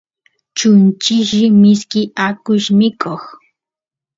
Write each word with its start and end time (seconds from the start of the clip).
chunchilli 0.57 1.43
mishki 1.61 2.01
akush 2.27 2.67
mikoq 2.77 3.23